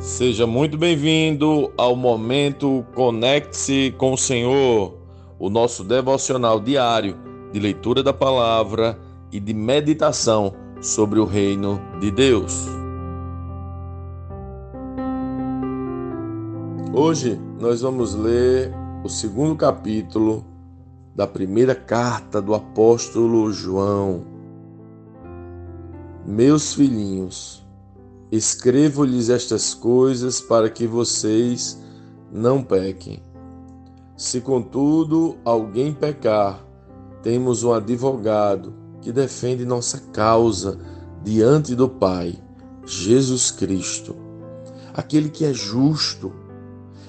[0.00, 4.94] Seja muito bem-vindo ao momento Conecte-se com o Senhor,
[5.38, 7.18] o nosso devocional diário
[7.52, 8.98] de leitura da palavra
[9.30, 12.66] e de meditação sobre o reino de Deus.
[16.94, 18.72] Hoje nós vamos ler
[19.04, 20.46] o segundo capítulo
[21.14, 24.22] da primeira carta do apóstolo João.
[26.26, 27.59] Meus filhinhos,
[28.32, 31.76] Escrevo-lhes estas coisas para que vocês
[32.30, 33.20] não pequem.
[34.16, 36.64] Se, contudo, alguém pecar,
[37.24, 38.72] temos um advogado
[39.02, 40.78] que defende nossa causa
[41.24, 42.38] diante do Pai,
[42.86, 44.14] Jesus Cristo,
[44.94, 46.32] aquele que é justo.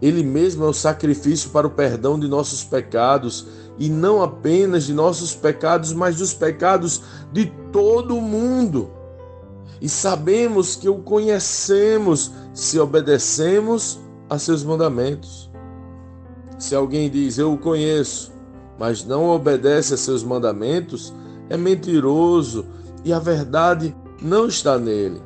[0.00, 3.46] Ele mesmo é o sacrifício para o perdão de nossos pecados,
[3.78, 9.01] e não apenas de nossos pecados, mas dos pecados de todo o mundo
[9.82, 13.98] e sabemos que o conhecemos se obedecemos
[14.30, 15.50] a seus mandamentos.
[16.56, 18.32] Se alguém diz eu o conheço,
[18.78, 21.12] mas não obedece a seus mandamentos,
[21.50, 22.64] é mentiroso
[23.04, 25.20] e a verdade não está nele.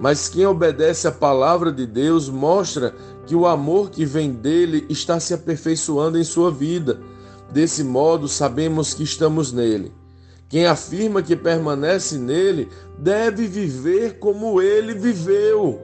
[0.00, 2.94] Mas quem obedece à palavra de Deus mostra
[3.26, 6.98] que o amor que vem dele está se aperfeiçoando em sua vida.
[7.52, 9.92] Desse modo, sabemos que estamos nele.
[10.52, 15.80] Quem afirma que permanece nele deve viver como ele viveu.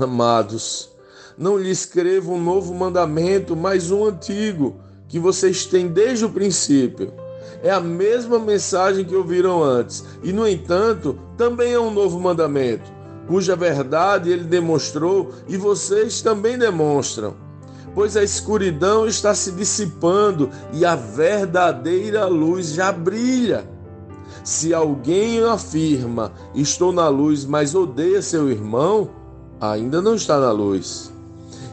[0.00, 0.88] Amados,
[1.36, 7.12] não lhe escrevo um novo mandamento, mas um antigo, que vocês têm desde o princípio.
[7.62, 12.90] É a mesma mensagem que ouviram antes, e no entanto, também é um novo mandamento,
[13.26, 17.36] cuja verdade ele demonstrou e vocês também demonstram.
[17.94, 23.73] Pois a escuridão está se dissipando e a verdadeira luz já brilha.
[24.44, 29.08] Se alguém afirma, estou na luz, mas odeia seu irmão,
[29.58, 31.10] ainda não está na luz.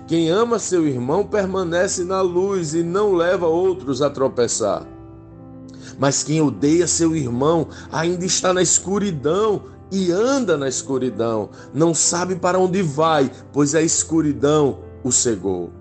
[0.07, 4.87] Quem ama seu irmão permanece na luz e não leva outros a tropeçar.
[5.99, 12.37] Mas quem odeia seu irmão ainda está na escuridão e anda na escuridão, não sabe
[12.37, 15.71] para onde vai, pois a escuridão o cegou.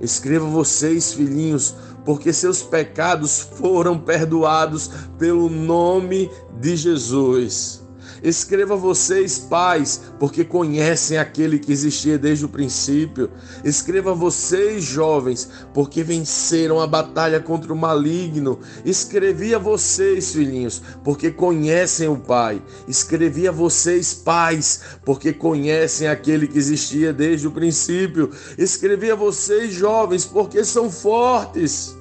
[0.00, 1.74] Escreva vocês, filhinhos,
[2.04, 7.83] porque seus pecados foram perdoados pelo nome de Jesus.
[8.24, 13.30] Escreva vocês, pais, porque conhecem aquele que existia desde o princípio.
[13.62, 18.58] Escreva vocês, jovens, porque venceram a batalha contra o maligno.
[18.82, 22.62] Escrevi a vocês, filhinhos, porque conhecem o Pai.
[22.88, 28.30] Escrevi a vocês, pais, porque conhecem aquele que existia desde o princípio.
[28.56, 31.94] Escrevi a vocês, jovens, porque são fortes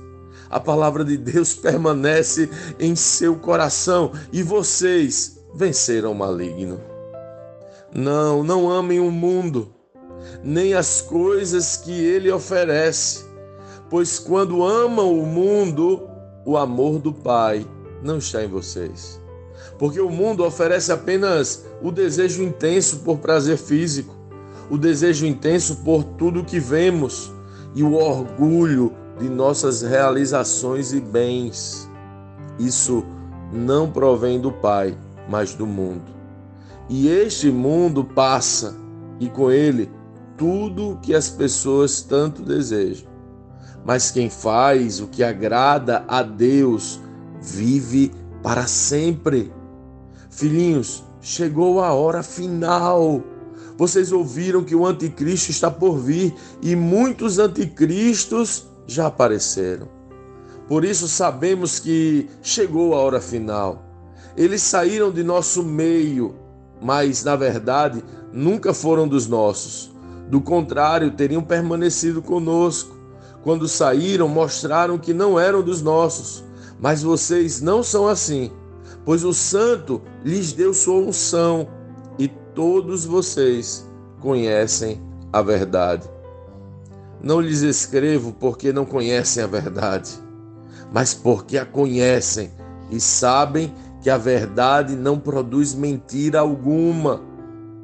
[0.53, 2.47] a palavra de Deus permanece
[2.79, 6.79] em seu coração e vocês venceram o maligno.
[7.93, 9.69] Não, não amem o mundo,
[10.43, 13.25] nem as coisas que ele oferece,
[13.89, 16.01] pois quando amam o mundo,
[16.45, 17.65] o amor do Pai
[18.01, 19.21] não está em vocês.
[19.77, 24.15] Porque o mundo oferece apenas o desejo intenso por prazer físico,
[24.69, 27.31] o desejo intenso por tudo que vemos
[27.75, 31.89] e o orgulho de nossas realizações e bens.
[32.57, 33.03] Isso
[33.51, 34.97] não provém do Pai,
[35.27, 36.11] mas do mundo.
[36.89, 38.75] E este mundo passa,
[39.19, 39.89] e com ele
[40.37, 43.07] tudo o que as pessoas tanto desejam.
[43.85, 46.99] Mas quem faz o que agrada a Deus
[47.41, 48.11] vive
[48.41, 49.51] para sempre.
[50.29, 53.21] Filhinhos, chegou a hora final.
[53.77, 59.87] Vocês ouviram que o anticristo está por vir e muitos anticristos já apareceram.
[60.67, 63.92] Por isso sabemos que chegou a hora final.
[64.35, 66.35] Eles saíram de nosso meio,
[66.81, 69.91] mas na verdade nunca foram dos nossos.
[70.27, 72.95] Do contrário, teriam permanecido conosco.
[73.43, 76.43] Quando saíram, mostraram que não eram dos nossos.
[76.79, 78.51] Mas vocês não são assim,
[79.05, 81.67] pois o Santo lhes deu sua unção
[82.17, 83.87] e todos vocês
[84.19, 86.09] conhecem a verdade.
[87.21, 90.11] Não lhes escrevo porque não conhecem a verdade,
[90.91, 92.51] mas porque a conhecem
[92.91, 93.73] e sabem
[94.03, 97.21] que a verdade não produz mentira alguma.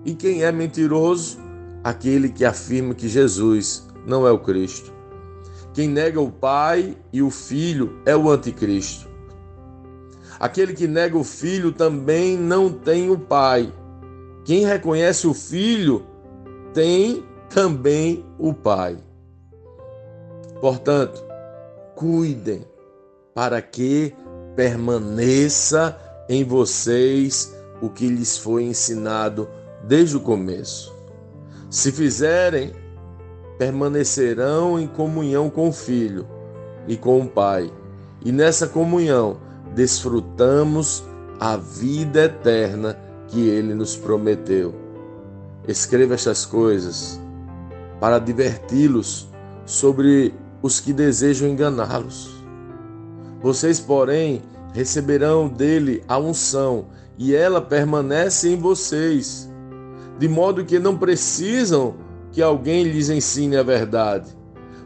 [0.04, 1.39] E quem é mentiroso?
[1.81, 4.92] Aquele que afirma que Jesus não é o Cristo.
[5.74, 9.07] Quem nega o Pai e o Filho é o Anticristo.
[10.38, 13.72] Aquele que nega o Filho também não tem o Pai.
[14.44, 16.06] Quem reconhece o Filho
[16.74, 18.98] tem também o Pai.
[20.60, 21.24] Portanto,
[21.95, 22.65] cuidem
[23.33, 24.13] para que
[24.54, 29.49] permaneça em vocês o que lhes foi ensinado
[29.83, 30.93] desde o começo.
[31.69, 32.71] Se fizerem,
[33.57, 36.27] permanecerão em comunhão com o Filho
[36.87, 37.71] e com o Pai.
[38.23, 39.37] E nessa comunhão
[39.73, 41.03] desfrutamos
[41.39, 42.97] a vida eterna
[43.27, 44.73] que ele nos prometeu.
[45.67, 47.19] Escreva estas coisas
[47.99, 49.29] para adverti-los
[49.65, 52.29] sobre os que desejam enganá-los.
[53.41, 54.41] Vocês, porém,
[54.74, 56.88] receberão dele a unção,
[57.18, 59.50] e ela permanece em vocês,
[60.18, 61.95] de modo que não precisam
[62.31, 64.38] que alguém lhes ensine a verdade,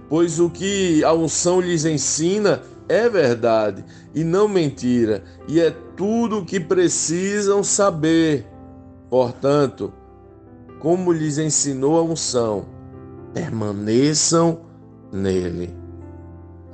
[0.10, 3.84] pois o que a unção lhes ensina é verdade
[4.14, 8.48] e não mentira, e é tudo o que precisam saber.
[9.10, 9.94] Portanto,
[10.80, 12.66] como lhes ensinou a unção,
[13.34, 14.62] permaneçam
[15.12, 15.74] nele.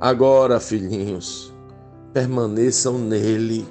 [0.00, 1.54] Agora, filhinhos,
[2.12, 3.66] permaneçam nele,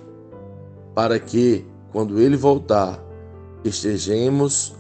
[0.95, 3.03] para que, quando ele voltar,
[3.63, 4.75] estejamos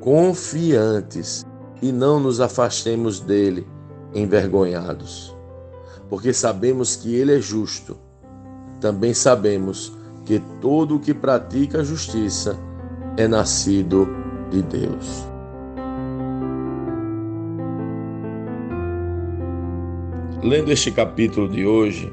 [0.00, 1.44] confiantes
[1.80, 3.66] e não nos afastemos dele
[4.14, 5.36] envergonhados.
[6.08, 7.96] Porque sabemos que ele é justo.
[8.80, 12.58] Também sabemos que todo o que pratica a justiça
[13.16, 14.08] é nascido
[14.50, 15.24] de Deus.
[20.42, 22.12] Lendo este capítulo de hoje,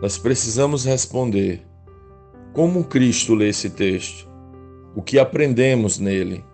[0.00, 1.62] nós precisamos responder:
[2.52, 4.28] como Cristo lê esse texto?
[4.94, 6.44] O que aprendemos nele?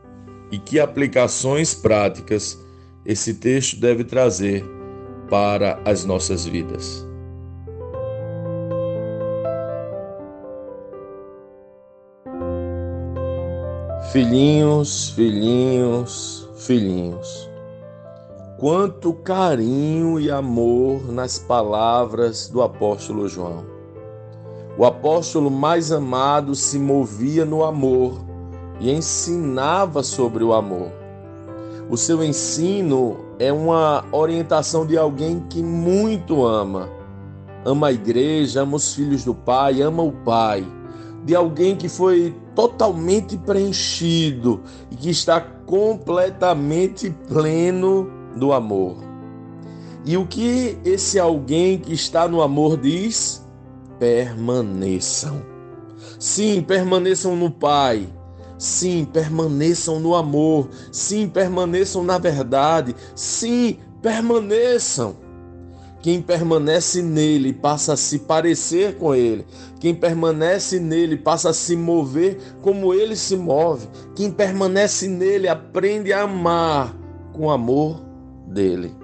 [0.51, 2.59] E que aplicações práticas
[3.05, 4.65] esse texto deve trazer
[5.29, 7.07] para as nossas vidas?
[14.13, 17.54] Filhinhos, filhinhos, filhinhos
[18.59, 23.65] quanto carinho e amor nas palavras do apóstolo João.
[24.79, 28.21] O apóstolo mais amado se movia no amor
[28.81, 30.91] e ensinava sobre o amor.
[31.91, 36.89] O seu ensino é uma orientação de alguém que muito ama.
[37.65, 40.67] Ama a igreja, ama os filhos do Pai, ama o Pai.
[41.25, 44.61] De alguém que foi totalmente preenchido
[44.91, 48.97] e que está completamente pleno do amor.
[50.05, 53.43] E o que esse alguém que está no amor diz?
[53.99, 55.43] Permaneçam.
[56.19, 58.07] Sim, permaneçam no Pai.
[58.59, 60.69] Sim, permaneçam no amor.
[60.93, 62.95] Sim, permaneçam na verdade.
[63.15, 65.17] Sim, permaneçam.
[66.03, 69.47] Quem permanece nele passa a se parecer com ele.
[69.81, 73.89] Quem permanece nele passa a se mover como ele se move.
[74.15, 76.95] Quem permanece nele aprende a amar
[77.33, 78.05] com amor
[78.47, 78.95] dele.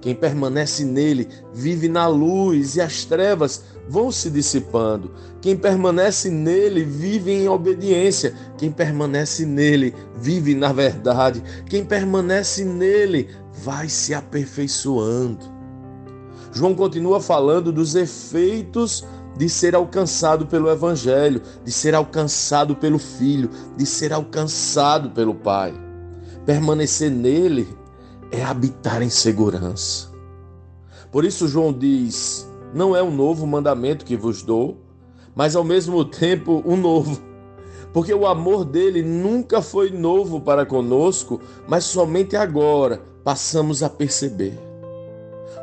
[0.00, 5.10] Quem permanece nele vive na luz e as trevas vão se dissipando.
[5.40, 8.34] Quem permanece nele vive em obediência.
[8.56, 11.42] Quem permanece nele vive na verdade.
[11.68, 13.30] Quem permanece nele
[13.64, 15.56] vai se aperfeiçoando.
[16.52, 19.04] João continua falando dos efeitos
[19.36, 25.74] de ser alcançado pelo Evangelho, de ser alcançado pelo Filho, de ser alcançado pelo Pai.
[26.46, 27.68] Permanecer nele
[28.30, 30.10] é habitar em segurança.
[31.10, 34.78] Por isso, João diz: Não é um novo mandamento que vos dou,
[35.34, 37.20] mas ao mesmo tempo um novo.
[37.92, 44.58] Porque o amor dele nunca foi novo para conosco, mas somente agora passamos a perceber.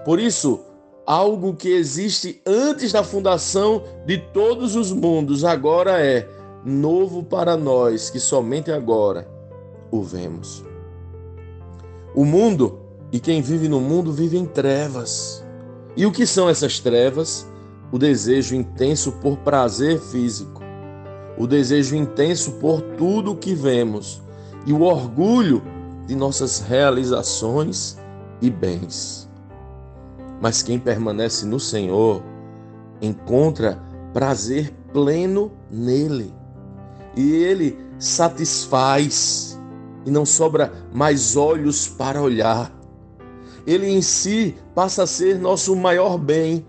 [0.04, 0.60] Por isso,
[1.06, 6.28] algo que existe antes da fundação de todos os mundos agora é
[6.66, 9.28] novo para nós, que somente agora
[9.92, 10.64] o vemos.
[12.16, 12.80] O mundo
[13.12, 15.44] e quem vive no mundo vive em trevas.
[15.96, 17.48] E o que são essas trevas?
[17.92, 20.62] O desejo intenso por prazer físico,
[21.38, 24.22] o desejo intenso por tudo o que vemos
[24.66, 25.62] e o orgulho
[26.08, 27.98] de nossas realizações
[28.42, 29.30] e bens.
[30.42, 32.24] Mas quem permanece no Senhor
[33.02, 33.80] encontra
[34.12, 36.34] prazer pleno nele.
[37.16, 39.53] E ele satisfaz
[40.06, 42.72] e não sobra mais olhos para olhar.
[43.66, 46.66] Ele em si passa a ser nosso maior bem,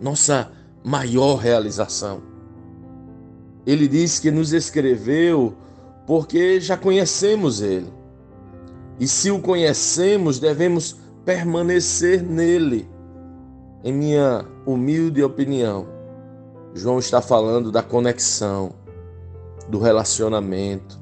[0.00, 0.50] nossa
[0.84, 2.22] maior realização.
[3.66, 5.54] Ele diz que nos escreveu
[6.06, 7.92] porque já conhecemos ele.
[8.98, 12.88] E se o conhecemos, devemos permanecer nele.
[13.84, 15.86] Em minha humilde opinião,
[16.74, 18.72] João está falando da conexão,
[19.68, 20.98] do relacionamento,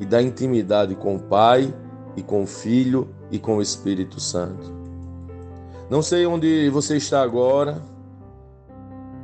[0.00, 1.74] e da intimidade com o Pai
[2.16, 4.72] e com o Filho e com o Espírito Santo.
[5.90, 7.82] Não sei onde você está agora,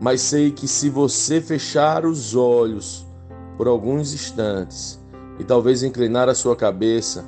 [0.01, 3.07] mas sei que se você fechar os olhos
[3.57, 5.01] por alguns instantes
[5.39, 7.25] e talvez inclinar a sua cabeça,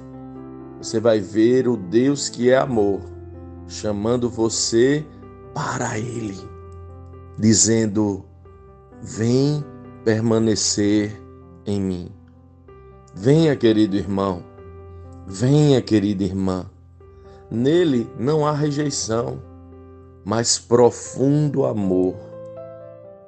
[0.80, 3.00] você vai ver o Deus que é amor
[3.68, 5.04] chamando você
[5.54, 6.38] para Ele,
[7.38, 8.24] dizendo:
[9.02, 9.64] Vem
[10.04, 11.20] permanecer
[11.66, 12.15] em mim.
[13.18, 14.42] Venha, querido irmão,
[15.26, 16.66] venha, querida irmã.
[17.50, 19.40] Nele não há rejeição,
[20.23, 22.14] mas profundo amor.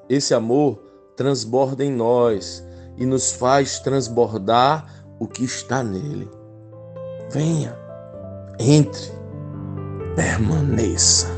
[0.07, 0.78] Esse amor
[1.16, 2.62] transborda em nós
[2.99, 6.30] e nos faz transbordar o que está nele.
[7.30, 7.75] Venha,
[8.61, 9.11] entre,
[10.14, 11.38] permaneça.